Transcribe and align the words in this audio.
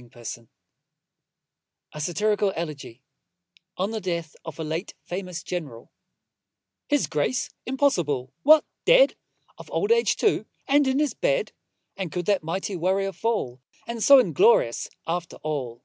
Jonathan 0.00 0.24
Swift 0.24 0.48
< 1.18 1.92
A 1.92 2.00
Satirical 2.00 2.52
Elegy 2.56 3.02
On 3.76 3.90
the 3.90 4.00
Death 4.00 4.34
of 4.46 4.58
a 4.58 4.64
Late 4.64 4.94
FAMOUS 5.02 5.42
GENERAL 5.42 5.92
HIS 6.88 7.06
Grace! 7.06 7.50
impossible! 7.66 8.32
what 8.42 8.64
dead! 8.86 9.14
Of 9.58 9.70
old 9.70 9.92
age, 9.92 10.16
too, 10.16 10.46
and 10.66 10.88
in 10.88 11.00
his 11.00 11.12
bed! 11.12 11.52
And 11.98 12.10
could 12.10 12.24
that 12.24 12.42
Mighty 12.42 12.76
Warrior 12.76 13.12
fall? 13.12 13.60
And 13.86 14.02
so 14.02 14.18
inglorious, 14.18 14.88
after 15.06 15.36
all! 15.42 15.84